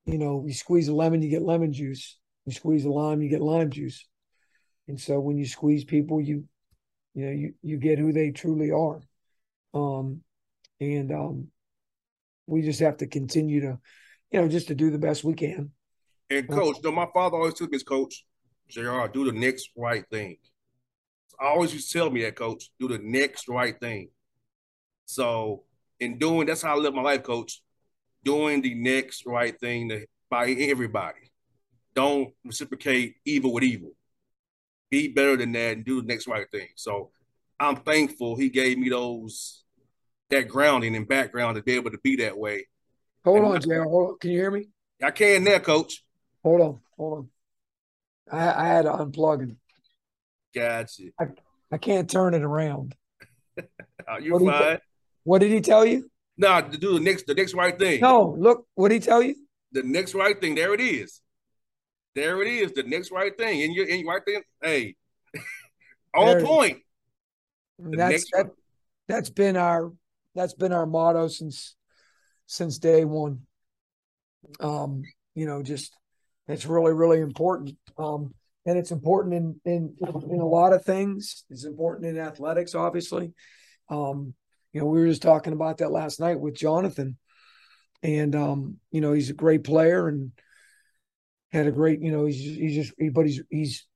[0.07, 2.19] you know, you squeeze a lemon, you get lemon juice.
[2.47, 4.07] You squeeze a lime, you get lime juice.
[4.89, 6.45] And so when you squeeze people, you
[7.15, 9.03] you know, you you get who they truly are.
[9.75, 10.23] Um
[10.81, 11.49] and um
[12.47, 13.79] we just have to continue to,
[14.31, 15.73] you know, just to do the best we can.
[16.31, 18.25] And coach, know, my father always took me coach,
[18.69, 20.37] JR, do the next right thing.
[21.41, 24.11] I always used to tell me that, coach, do the next right thing.
[25.07, 25.65] So
[26.01, 27.63] in doing, that's how I live my life, coach.
[28.25, 31.31] Doing the next right thing to, by everybody.
[31.95, 33.93] Don't reciprocate evil with evil.
[34.91, 36.69] Be better than that and do the next right thing.
[36.77, 37.11] So
[37.59, 39.65] I'm thankful he gave me those
[40.31, 42.67] that grounding and background to be able to be that way.
[43.25, 43.83] Hold and on, JR.
[43.83, 44.19] Hold on.
[44.19, 44.69] Can you hear me?
[45.03, 46.05] I can there, coach.
[46.49, 46.81] Hold on.
[46.97, 47.29] Hold on.
[48.33, 49.57] I, I had to unplug it.
[50.55, 51.11] Gotcha.
[51.21, 51.27] I,
[51.71, 52.95] I can't turn it around.
[54.23, 54.79] You're what fine.
[55.25, 56.11] What did he tell you?
[56.39, 58.01] No, nah, to do the next the next right thing.
[58.01, 59.35] No, look, what did he tell you?
[59.73, 60.55] The next right thing.
[60.55, 61.21] There it is.
[62.15, 62.73] There it is.
[62.73, 63.63] The next right thing.
[63.63, 64.43] And you're in right thing.
[64.63, 64.95] Hey,
[66.17, 66.79] on point.
[67.79, 68.53] That's that,
[69.07, 69.93] that's been our
[70.35, 71.77] that's been our motto since
[72.47, 73.41] since day one.
[74.61, 75.03] Um,
[75.35, 75.93] you know, just
[76.49, 77.77] it's really, really important.
[77.99, 78.35] Um,
[78.67, 79.97] and it's important in in
[80.31, 81.45] in a lot of things.
[81.49, 83.33] It's important in athletics, obviously.
[83.89, 84.35] Um,
[84.73, 87.17] you know, we were just talking about that last night with Jonathan,
[88.03, 90.33] and um, you know, he's a great player and
[91.51, 93.87] had a great, you know, he's he's just, he, but he's he's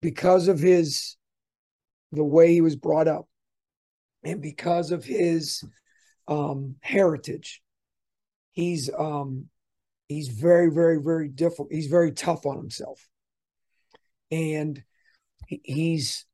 [0.00, 1.16] because of his
[2.12, 3.26] the way he was brought up,
[4.24, 5.64] and because of his
[6.28, 7.60] um, heritage,
[8.52, 9.49] he's um,
[10.10, 11.68] he's very, very, very difficult.
[11.70, 13.08] He's very tough on himself,
[14.30, 14.82] and
[15.46, 16.26] he's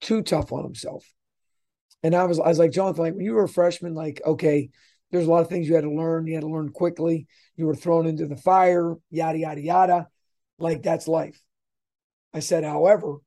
[0.00, 1.06] too tough on himself.
[2.02, 4.70] And I was, I was like, Jonathan, like when you were a freshman, like, okay,
[5.12, 6.26] there's a lot of things you had to learn.
[6.26, 7.28] You had to learn quickly.
[7.56, 10.08] You were thrown into the fire, yada, yada, yada.
[10.58, 11.40] Like that's life.
[12.34, 13.18] I said, however,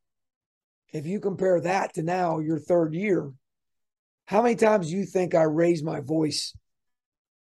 [0.92, 3.32] if you compare that to now, your third year,
[4.26, 6.54] how many times do you think I raised my voice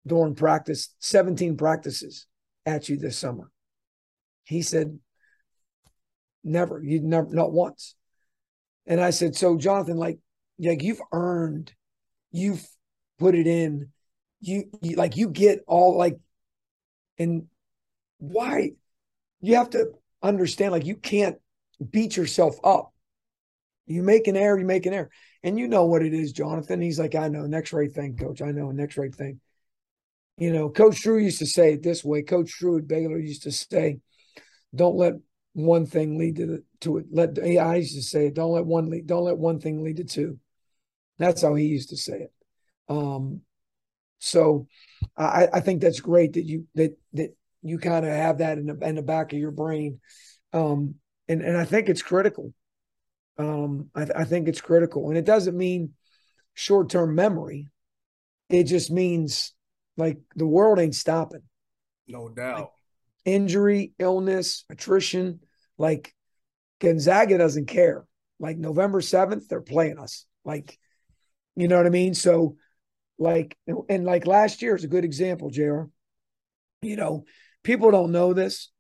[0.07, 2.27] during practice, 17 practices
[2.67, 3.51] at you this summer?
[4.45, 4.99] He said,
[6.45, 7.95] never, you never, not once.
[8.87, 10.19] And I said, so Jonathan, like,
[10.59, 11.73] like you've earned,
[12.31, 12.67] you've
[13.19, 13.91] put it in,
[14.41, 16.19] you, you like you get all like,
[17.19, 17.47] and
[18.19, 18.73] why
[19.41, 21.37] you have to understand like you can't
[21.91, 22.93] beat yourself up.
[23.87, 25.11] You make an error, you make an error.
[25.43, 26.81] And you know what it is, Jonathan.
[26.81, 28.41] He's like, I know, next right thing, coach.
[28.41, 29.41] I know, next right thing.
[30.39, 32.23] You know, Coach Drew used to say it this way.
[32.23, 34.01] Coach Drew at Baylor used to say,
[34.75, 35.15] don't let
[35.53, 37.07] one thing lead to the, to it.
[37.13, 38.35] Let I used to say it.
[38.35, 39.07] Don't let one lead.
[39.07, 40.39] Don't let one thing lead to two.
[41.19, 42.33] That's how he used to say it.
[42.89, 43.43] Um,
[44.19, 44.67] so
[45.17, 48.67] I, I think that's great that you that that you kind of have that in
[48.67, 50.01] the in the back of your brain.
[50.53, 50.97] Um,
[51.29, 52.53] and and I think it's critical.
[53.39, 55.93] Um, I, I think it's critical, and it doesn't mean
[56.55, 57.69] short term memory.
[58.49, 59.55] It just means
[59.97, 61.43] like the world ain't stopping.
[62.09, 62.59] No doubt.
[62.59, 62.69] Like,
[63.25, 65.41] injury, illness, attrition.
[65.79, 66.15] Like
[66.81, 68.05] Gonzaga doesn't care.
[68.39, 70.27] Like November 7th, they're playing us.
[70.45, 70.79] Like,
[71.55, 72.15] you know what I mean?
[72.15, 72.57] So,
[73.19, 73.57] like,
[73.89, 75.83] and like last year is a good example, JR.
[76.81, 77.25] You know,
[77.63, 78.71] people don't know this.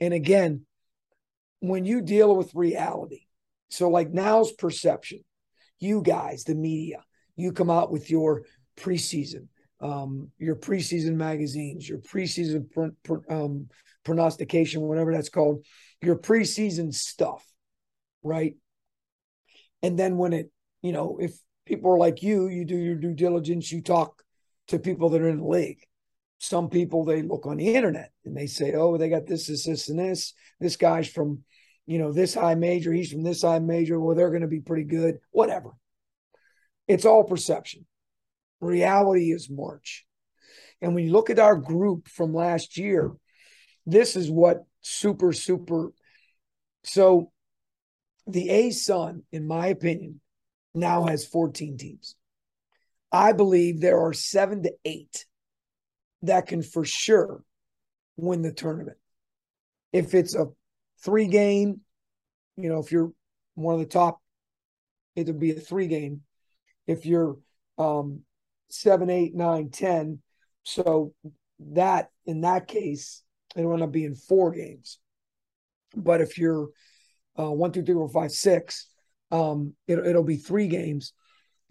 [0.00, 0.66] And again,
[1.60, 3.26] when you deal with reality,
[3.68, 5.20] so like now's perception,
[5.78, 7.04] you guys, the media,
[7.36, 8.42] you come out with your
[8.76, 9.48] preseason,
[9.86, 13.68] um, your preseason magazines, your preseason pr- pr- um,
[14.04, 15.64] prognostication, whatever that's called,
[16.02, 17.44] your preseason stuff,
[18.22, 18.56] right?
[19.82, 20.50] And then when it,
[20.82, 21.32] you know, if
[21.64, 24.22] people are like you, you do your due diligence, you talk
[24.68, 25.80] to people that are in the league.
[26.38, 29.64] Some people they look on the internet and they say, "Oh, they got this, this,
[29.64, 30.34] this, and this.
[30.60, 31.44] This guy's from,
[31.86, 32.92] you know, this high major.
[32.92, 33.98] He's from this high major.
[33.98, 35.18] Well, they're going to be pretty good.
[35.30, 35.70] Whatever.
[36.88, 37.86] It's all perception.
[38.60, 40.04] Reality is March.
[40.80, 43.12] And when you look at our group from last year,
[43.86, 45.92] this is what super, super.
[46.84, 47.32] So
[48.26, 50.20] the ASUN, in my opinion,
[50.74, 52.16] now has 14 teams.
[53.10, 55.24] I believe there are seven to eight
[56.22, 57.42] that can for sure
[58.16, 58.98] win the tournament.
[59.92, 60.46] If it's a
[61.02, 61.80] three game,
[62.56, 63.12] you know, if you're
[63.54, 64.20] one of the top,
[65.14, 66.22] it would be a three game.
[66.86, 67.38] If you're
[67.78, 68.22] um,
[68.68, 70.20] seven, eight, nine, ten,
[70.62, 71.12] so
[71.60, 73.22] that in that case,
[73.54, 74.98] it'll end up being four games.
[75.94, 76.68] But if you're
[77.38, 78.88] uh, one, two, three, four, five, six,
[79.30, 81.12] um, it, it'll be three games.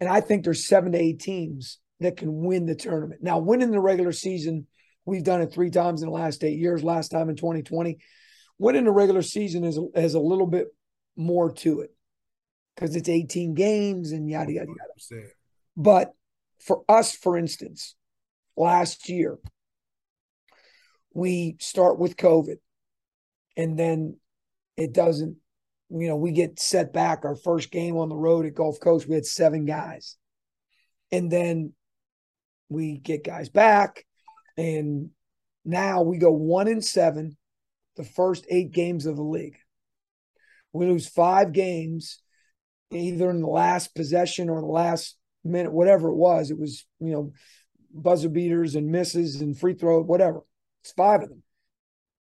[0.00, 3.22] And I think there's seven to eight teams that can win the tournament.
[3.22, 4.66] Now, winning the regular season,
[5.04, 7.98] we've done it three times in the last eight years, last time in 2020.
[8.58, 10.68] Winning the regular season is, has a little bit
[11.16, 11.94] more to it
[12.74, 14.92] because it's 18 games and yada, yada, yada.
[15.76, 16.12] But
[16.66, 17.94] for us, for instance,
[18.56, 19.38] last year,
[21.14, 22.56] we start with COVID
[23.56, 24.16] and then
[24.76, 25.36] it doesn't,
[25.88, 27.24] you know, we get set back.
[27.24, 30.16] Our first game on the road at Gulf Coast, we had seven guys.
[31.12, 31.72] And then
[32.68, 34.04] we get guys back.
[34.56, 35.10] And
[35.64, 37.36] now we go one in seven,
[37.96, 39.56] the first eight games of the league.
[40.72, 42.18] We lose five games,
[42.90, 46.50] either in the last possession or the last minute, whatever it was.
[46.50, 47.32] It was, you know,
[47.92, 50.40] buzzer beaters and misses and free throw, whatever.
[50.82, 51.42] It's five of them.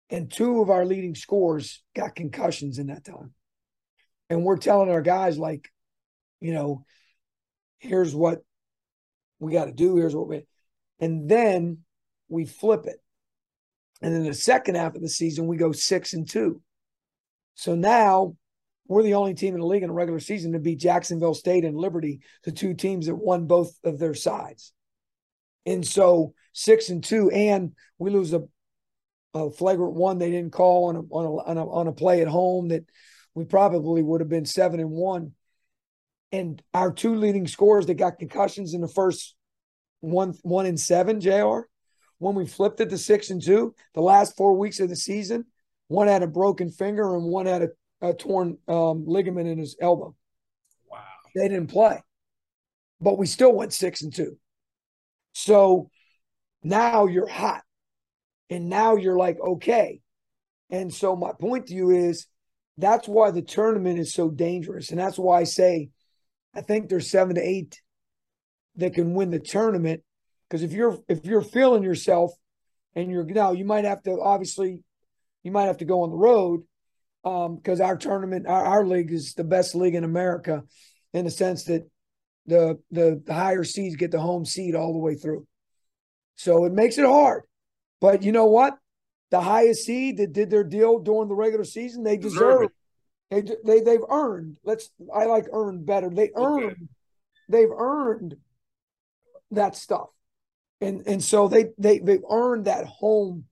[0.08, 3.32] And two of our leading scores got concussions in that time.
[4.30, 5.68] And we're telling our guys, like,
[6.40, 6.84] you know,
[7.78, 8.42] here's what
[9.38, 9.96] we got to do.
[9.96, 10.46] Here's what we,
[11.00, 11.78] and then
[12.28, 12.96] we flip it.
[14.02, 16.60] And then the second half of the season, we go six and two.
[17.54, 18.36] So now
[18.88, 21.64] we're the only team in the league in the regular season to beat Jacksonville State
[21.64, 24.72] and Liberty, the two teams that won both of their sides.
[25.64, 28.42] And so six and two, and we lose a,
[29.34, 32.22] a flagrant one they didn't call on a, on a, on a on a play
[32.22, 32.84] at home that
[33.34, 35.32] we probably would have been seven and one.
[36.32, 39.34] And our two leading scorers that got concussions in the first
[40.00, 41.60] one one and seven, Jr.
[42.18, 45.44] When we flipped it to six and two, the last four weeks of the season,
[45.88, 47.68] one had a broken finger and one had a,
[48.00, 50.14] a torn um, ligament in his elbow.
[50.90, 50.98] Wow.
[51.34, 52.02] They didn't play,
[53.00, 54.38] but we still went six and two.
[55.32, 55.90] So
[56.62, 57.62] now you're hot,
[58.50, 60.00] and now you're like okay.
[60.70, 62.26] And so my point to you is
[62.78, 65.90] that's why the tournament is so dangerous, and that's why I say
[66.54, 67.80] I think there's seven to eight
[68.76, 70.02] that can win the tournament.
[70.48, 72.32] Because if you're if you're feeling yourself
[72.94, 74.80] and you're now you might have to obviously
[75.42, 76.62] you might have to go on the road
[77.26, 80.62] because um, our tournament our, our league is the best league in America
[81.12, 81.82] in the sense that
[82.46, 85.44] the, the the higher seeds get the home seed all the way through.
[86.36, 87.42] So it makes it hard.
[88.00, 88.78] But you know what?
[89.30, 92.68] The highest seed that did their deal during the regular season, they deserve,
[93.30, 94.58] They, they they've earned.
[94.62, 96.10] Let's I like earned better.
[96.10, 96.76] They earned okay.
[97.48, 98.36] they've earned
[99.50, 100.10] that stuff.
[100.80, 103.46] And and so they they they've earned that home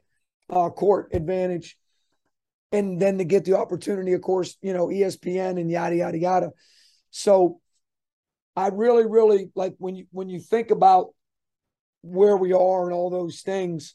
[0.48, 1.76] uh, court advantage.
[2.72, 6.50] And then to get the opportunity, of course, you know, ESPN and yada yada yada.
[7.10, 7.60] So
[8.56, 11.08] I really, really like when you when you think about
[12.02, 13.94] where we are and all those things,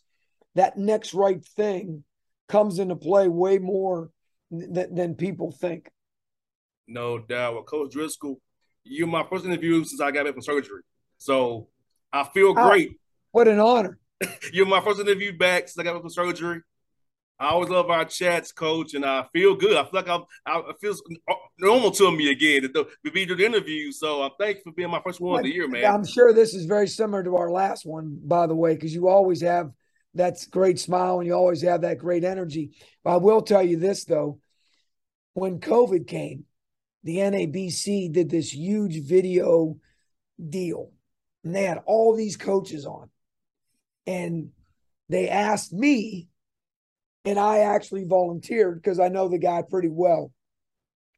[0.55, 2.03] that next right thing
[2.47, 4.09] comes into play way more
[4.51, 5.89] th- than people think.
[6.87, 7.53] No doubt.
[7.53, 8.41] Well, Coach Driscoll,
[8.83, 10.81] you're my first interview since I got back from surgery.
[11.19, 11.67] So
[12.11, 12.97] I feel great.
[13.31, 13.99] what an honor.
[14.51, 16.61] You're my first interview back since I got back from surgery.
[17.39, 19.77] I always love our chats, coach, and I feel good.
[19.77, 21.01] I feel like I'm, I it feels
[21.57, 23.91] normal to me again to, to be doing the interview.
[23.93, 25.85] So uh, I'm thankful for being my first one of the year, man.
[25.85, 29.07] I'm sure this is very similar to our last one, by the way, because you
[29.07, 29.71] always have
[30.15, 32.71] that great smile and you always have that great energy.
[33.03, 34.39] But I will tell you this though,
[35.33, 36.45] when COVID came,
[37.03, 39.77] the NABC did this huge video
[40.37, 40.91] deal
[41.43, 43.09] and they had all these coaches on.
[44.05, 44.49] And
[45.07, 46.28] they asked me,
[47.25, 50.31] and I actually volunteered because I know the guy pretty well,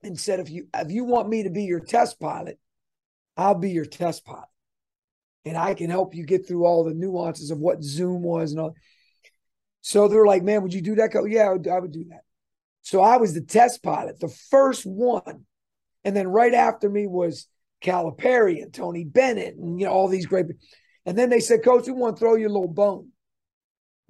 [0.03, 2.59] and said, if you if you want me to be your test pilot,
[3.37, 4.47] I'll be your test pilot.
[5.45, 8.61] And I can help you get through all the nuances of what Zoom was and
[8.61, 8.75] all.
[9.81, 11.11] So they're like, man, would you do that?
[11.11, 12.21] Go, Yeah, I would, I would do that.
[12.83, 15.45] So I was the test pilot, the first one.
[16.03, 17.47] And then right after me was
[17.83, 20.47] Calipari and Tony Bennett and you know all these great.
[21.05, 23.10] And then they said, Coach, we want to throw you a little bone.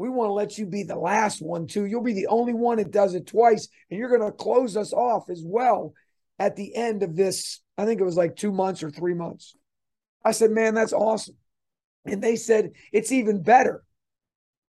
[0.01, 1.85] We want to let you be the last one too.
[1.85, 4.93] You'll be the only one that does it twice, and you're going to close us
[4.93, 5.93] off as well
[6.39, 7.61] at the end of this.
[7.77, 9.55] I think it was like two months or three months.
[10.25, 11.35] I said, man, that's awesome.
[12.05, 13.83] And they said it's even better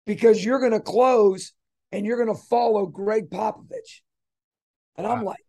[0.08, 1.54] because you're going to close
[1.92, 4.02] and you're going to follow Gregg Popovich.
[4.98, 5.46] And I'm like,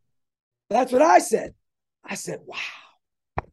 [0.69, 1.55] that's what I said.
[2.05, 3.47] I said, wow.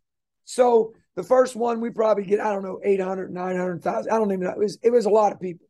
[0.43, 4.11] So the first one, we probably get, I don't know, 800, 900,000.
[4.11, 4.51] I don't even know.
[4.51, 5.66] It was, it was a lot of people.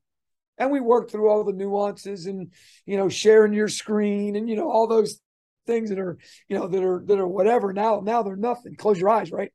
[0.58, 2.52] And we work through all the nuances and,
[2.86, 5.20] you know, sharing your screen and, you know, all those
[5.68, 7.74] things that are, you know, that are, that are whatever.
[7.74, 8.76] Now, now they're nothing.
[8.76, 9.52] Close your eyes, right?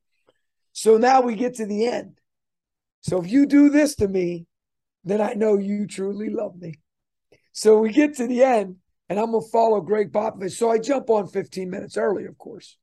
[0.71, 2.19] So now we get to the end.
[3.01, 4.45] So if you do this to me,
[5.03, 6.75] then I know you truly love me.
[7.51, 8.77] So we get to the end,
[9.09, 10.53] and I'm going to follow Gregg Popovich.
[10.53, 12.77] So I jump on 15 minutes early, of course.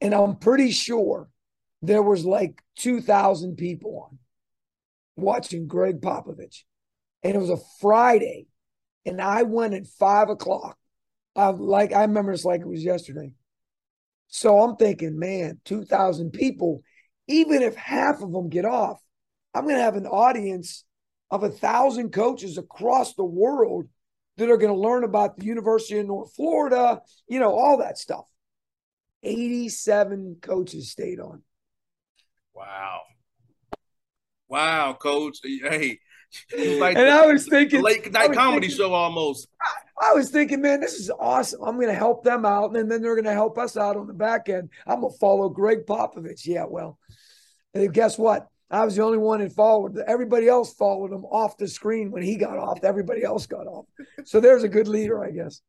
[0.00, 1.28] And I'm pretty sure
[1.82, 4.18] there was like 2,000 people on
[5.16, 6.62] watching Gregg Popovich.
[7.22, 8.46] And it was a Friday.
[9.04, 10.76] And I went at five o'clock.
[11.34, 13.32] I like I remember it's like it was yesterday.
[14.28, 16.82] So I'm thinking, man, 2,000 people,
[17.28, 18.98] even if half of them get off,
[19.54, 20.84] I'm going to have an audience
[21.30, 23.88] of a thousand coaches across the world
[24.38, 27.98] that are going to learn about the University of North Florida, you know, all that
[27.98, 28.24] stuff.
[29.22, 31.42] 87 coaches stayed on.
[32.54, 33.00] Wow.
[34.48, 35.38] Wow, coach.
[35.42, 36.00] Hey,
[36.78, 39.48] like and I was thinking late night comedy thinking, show almost.
[40.00, 41.62] I, I, was thinking, man, this is awesome.
[41.62, 44.06] I'm going to help them out, and then they're going to help us out on
[44.06, 44.70] the back end.
[44.86, 46.46] I'm going to follow Gregg Popovich.
[46.46, 46.98] Yeah, well,
[47.92, 48.48] guess what?
[48.70, 49.98] I was the only one that followed.
[49.98, 52.82] Everybody else followed him off the screen when he got off.
[52.82, 53.84] Everybody else got off.
[54.24, 55.60] So there's a good leader, I guess.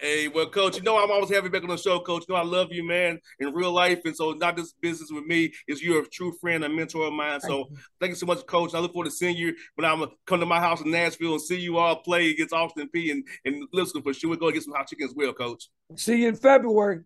[0.00, 2.24] Hey, well, coach, you know I'm always happy back on the show, coach.
[2.28, 5.24] You know I love you, man, in real life, and so not just business with
[5.24, 5.52] me.
[5.68, 7.40] Is you're a true friend, a mentor of mine.
[7.40, 8.74] So thank you, thank you so much, coach.
[8.74, 11.32] I look forward to seeing you when I'm uh, come to my house in Nashville
[11.32, 14.30] and see you all play against Austin Peay and and listen for sure.
[14.30, 15.68] We're going to get some hot chicken as well, coach.
[15.96, 17.00] See you in February.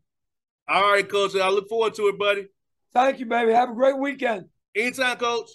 [0.69, 1.37] All right, coach.
[1.37, 2.47] I look forward to it, buddy.
[2.93, 3.53] Thank you, baby.
[3.53, 4.47] Have a great weekend.
[4.75, 5.51] Anytime, coach.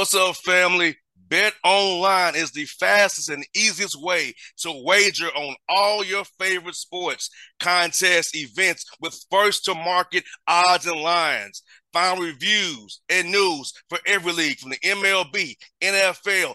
[0.00, 0.96] What's up, family?
[1.28, 7.28] Bet online is the fastest and easiest way to wager on all your favorite sports,
[7.58, 11.62] contests, events with first to market odds and lines.
[11.92, 16.54] Find reviews and news for every league from the MLB, NFL,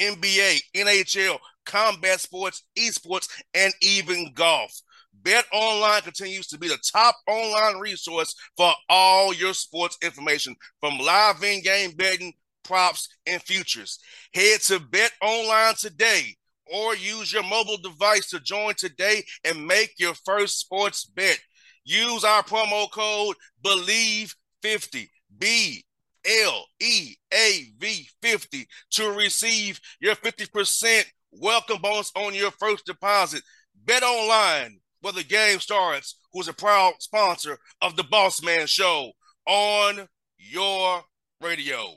[0.00, 4.72] NBA, NHL, combat sports, esports, and even golf.
[5.12, 10.98] Bet Online continues to be the top online resource for all your sports information from
[10.98, 12.32] live in game betting,
[12.64, 13.98] props, and futures.
[14.34, 16.36] Head to Bet Online today
[16.72, 21.38] or use your mobile device to join today and make your first sports bet.
[21.84, 25.08] Use our promo code BLEAV50.
[25.38, 25.84] B
[26.24, 33.42] L E A V 50 to receive your 50% welcome bonus on your first deposit.
[33.84, 39.10] Bet online where the game starts, who's a proud sponsor of the Boss Man Show
[39.46, 40.08] on
[40.38, 41.02] your
[41.40, 41.96] radio.